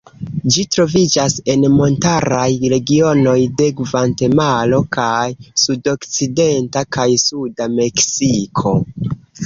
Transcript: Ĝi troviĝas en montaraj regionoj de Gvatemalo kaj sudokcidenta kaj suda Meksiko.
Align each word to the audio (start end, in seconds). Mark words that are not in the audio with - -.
Ĝi 0.53 0.61
troviĝas 0.75 1.35
en 1.53 1.67
montaraj 1.73 2.47
regionoj 2.73 3.37
de 3.61 3.69
Gvatemalo 3.83 4.83
kaj 5.01 5.29
sudokcidenta 5.67 6.89
kaj 6.99 7.11
suda 7.29 7.73
Meksiko. 7.81 8.79